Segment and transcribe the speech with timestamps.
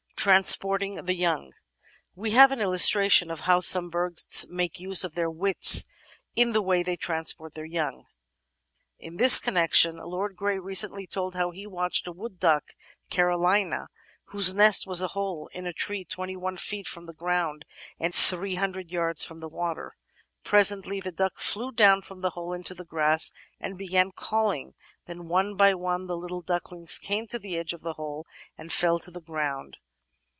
[0.21, 1.51] Transporting the Young
[2.13, 5.85] We have an illustration of how some birds make use of their wits
[6.35, 8.05] in the way they transport their young.
[8.99, 12.65] In this con nection Lord Grey recently told how he watched a Wood Duck
[13.09, 13.87] (Carolina)
[14.25, 17.65] whose nest was a hole in a tree 21 feet from the ground
[17.99, 19.95] and 800 yards from the water.
[20.43, 24.75] "Presently the duck flew down from the hole into the grass, and began calling;
[25.07, 28.71] then one by one the little ducklings came to the edge of the hole and
[28.71, 29.73] fell to the grotmd.